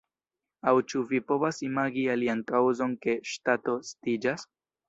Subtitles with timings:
[0.71, 4.49] Aŭ ĉu vi povas imagi alian kaŭzon ke ŝtato estiĝas?